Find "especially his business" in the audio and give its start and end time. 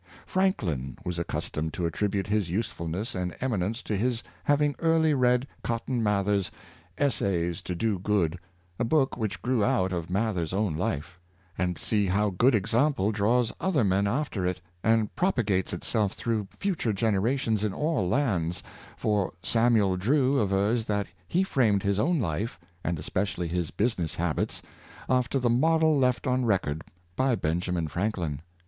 22.97-24.15